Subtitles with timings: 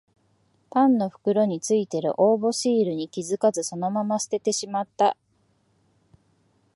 [0.71, 5.15] パンの袋についてる応募シールに気づかずそのまま捨ててしまった